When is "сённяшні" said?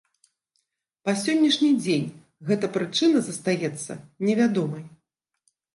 1.25-1.69